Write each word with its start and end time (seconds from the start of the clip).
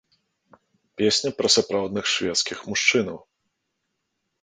Песня 1.01 1.31
пра 1.41 1.47
сапраўдных 1.57 2.05
шведскіх 2.15 2.67
мужчынаў. 2.73 3.25